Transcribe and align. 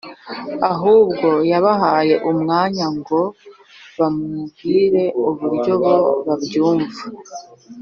ahubwo 0.71 1.27
yabahaye 1.51 2.15
umwanya 2.31 2.85
ngo 2.97 3.19
bamubwire 3.97 5.03
uburyo 5.29 5.73
bo 5.83 5.95
babyumva. 6.25 7.01